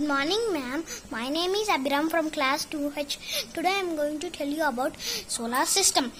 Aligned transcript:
Good 0.00 0.08
morning, 0.08 0.44
ma'am. 0.50 0.82
My 1.10 1.28
name 1.28 1.50
is 1.50 1.68
Abhiram 1.68 2.08
from 2.10 2.30
class 2.30 2.64
2H. 2.64 3.52
Today 3.52 3.68
I 3.68 3.80
am 3.80 3.96
going 3.96 4.18
to 4.20 4.30
tell 4.30 4.46
you 4.48 4.64
about 4.66 4.98
solar 4.98 5.66
system. 5.66 6.10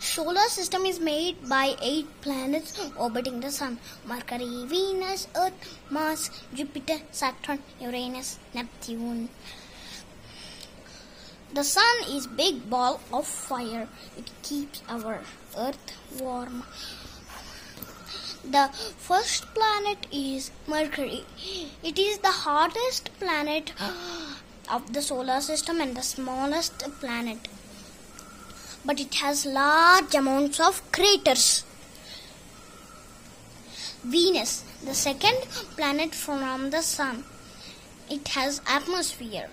Solar 0.00 0.48
system 0.48 0.84
is 0.84 0.98
made 0.98 1.48
by 1.48 1.76
eight 1.80 2.08
planets 2.22 2.72
orbiting 2.98 3.38
the 3.38 3.52
sun: 3.52 3.78
Mercury, 4.04 4.66
Venus, 4.72 5.28
Earth, 5.36 5.70
Mars, 5.90 6.28
Jupiter, 6.54 6.98
Saturn, 7.12 7.60
Uranus, 7.80 8.40
Neptune. 8.52 9.28
The 11.52 11.62
sun 11.62 11.94
is 12.16 12.26
big 12.26 12.68
ball 12.68 13.00
of 13.12 13.28
fire. 13.28 13.86
It 14.18 14.28
keeps 14.42 14.82
our 14.88 15.20
earth 15.56 15.96
warm. 16.18 16.64
The 18.50 18.68
first 18.98 19.46
planet 19.54 20.06
is 20.12 20.50
Mercury. 20.66 21.24
It 21.82 21.98
is 21.98 22.18
the 22.18 22.30
hottest 22.30 23.08
planet 23.18 23.72
of 24.70 24.92
the 24.92 25.00
solar 25.00 25.40
system 25.40 25.80
and 25.80 25.96
the 25.96 26.02
smallest 26.02 26.78
planet. 27.00 27.48
But 28.84 29.00
it 29.00 29.14
has 29.14 29.46
large 29.46 30.14
amounts 30.14 30.60
of 30.60 30.82
craters. 30.92 31.64
Venus, 34.02 34.62
the 34.84 34.94
second 34.94 35.40
planet 35.76 36.14
from 36.14 36.68
the 36.68 36.82
sun. 36.82 37.24
It 38.10 38.28
has 38.28 38.60
atmosphere. 38.66 39.48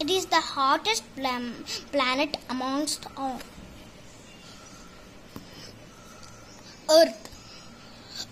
It 0.00 0.10
is 0.10 0.26
the 0.26 0.40
hottest 0.40 1.04
planet 1.14 2.36
amongst 2.50 3.06
all. 3.16 3.40
Earth. 6.90 7.28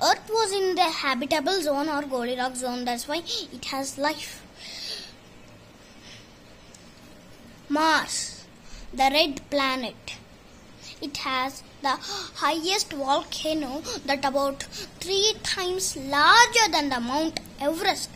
Earth 0.02 0.30
was 0.30 0.52
in 0.52 0.74
the 0.74 0.82
habitable 0.82 1.60
zone 1.60 1.88
or 1.88 2.02
Goldilocks 2.02 2.60
zone, 2.60 2.84
that's 2.84 3.08
why 3.08 3.22
it 3.52 3.64
has 3.66 3.98
life. 3.98 4.42
Mars, 7.68 8.44
the 8.92 9.08
red 9.12 9.40
planet. 9.50 10.14
It 11.00 11.16
has 11.18 11.62
the 11.82 11.96
highest 12.36 12.92
volcano 12.92 13.82
that 14.06 14.24
about 14.24 14.62
three 15.00 15.34
times 15.42 15.96
larger 15.96 16.70
than 16.70 16.88
the 16.90 17.00
Mount 17.00 17.40
Everest. 17.60 18.10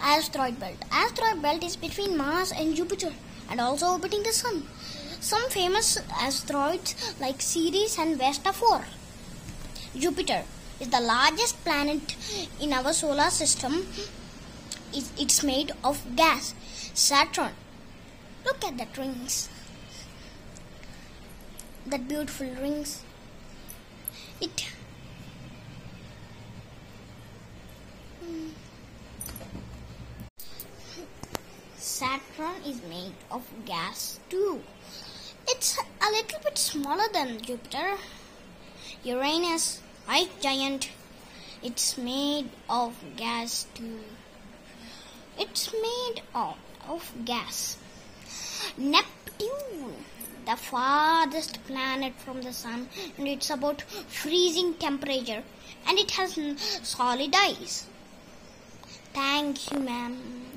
Asteroid 0.00 0.58
belt. 0.58 0.78
Asteroid 0.90 1.42
belt 1.42 1.62
is 1.62 1.76
between 1.76 2.16
Mars 2.16 2.52
and 2.52 2.74
Jupiter 2.74 3.12
and 3.50 3.60
also 3.60 3.92
orbiting 3.92 4.22
the 4.22 4.32
sun. 4.32 4.66
Some 5.20 5.50
famous 5.50 5.98
asteroids 6.18 7.14
like 7.20 7.42
Ceres 7.42 7.98
and 7.98 8.16
Vesta 8.16 8.52
4. 8.52 8.84
Jupiter 9.96 10.44
is 10.78 10.88
the 10.88 11.00
largest 11.00 11.62
planet 11.64 12.16
in 12.60 12.72
our 12.72 12.92
solar 12.92 13.30
system. 13.30 13.86
It's 14.92 15.42
made 15.42 15.72
of 15.84 16.00
gas. 16.16 16.54
Saturn. 16.94 17.52
Look 18.44 18.64
at 18.64 18.78
that 18.78 18.96
rings. 18.96 19.48
That 21.86 22.08
beautiful 22.08 22.46
rings. 22.60 23.02
It. 24.40 24.66
Saturn 31.76 32.62
is 32.66 32.80
made 32.88 33.12
of 33.30 33.42
gas 33.66 34.20
too. 34.30 34.60
It's 35.48 35.78
a 35.78 36.10
little 36.10 36.38
bit 36.44 36.56
smaller 36.56 37.08
than 37.12 37.40
Jupiter. 37.42 37.96
Uranus, 39.02 39.80
white 40.04 40.42
giant, 40.42 40.90
it's 41.62 41.96
made 41.96 42.50
of 42.68 42.94
gas 43.16 43.66
too. 43.74 44.00
It's 45.38 45.72
made 45.72 46.20
of, 46.34 46.56
of 46.86 47.10
gas. 47.24 47.78
Neptune, 48.76 50.04
the 50.44 50.56
farthest 50.56 51.64
planet 51.66 52.12
from 52.18 52.42
the 52.42 52.52
sun, 52.52 52.88
and 53.16 53.26
it's 53.26 53.48
about 53.48 53.80
freezing 54.08 54.74
temperature, 54.74 55.44
and 55.86 55.98
it 55.98 56.10
has 56.10 56.38
solid 56.82 57.34
ice. 57.34 57.86
Thank 59.14 59.72
you, 59.72 59.78
ma'am. 59.78 60.50